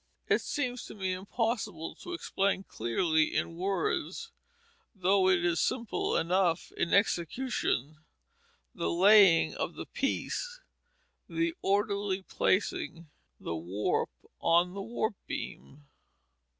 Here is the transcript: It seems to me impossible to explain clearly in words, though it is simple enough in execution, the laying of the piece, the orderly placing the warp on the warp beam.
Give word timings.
It 0.27 0.41
seems 0.41 0.83
to 0.85 0.95
me 0.95 1.13
impossible 1.13 1.93
to 1.97 2.13
explain 2.13 2.63
clearly 2.63 3.35
in 3.35 3.55
words, 3.55 4.31
though 4.95 5.29
it 5.29 5.45
is 5.45 5.59
simple 5.59 6.17
enough 6.17 6.71
in 6.71 6.91
execution, 6.91 7.97
the 8.73 8.89
laying 8.89 9.53
of 9.53 9.75
the 9.75 9.85
piece, 9.85 10.59
the 11.29 11.53
orderly 11.61 12.23
placing 12.23 13.11
the 13.39 13.55
warp 13.55 14.09
on 14.39 14.73
the 14.73 14.81
warp 14.81 15.17
beam. 15.27 15.85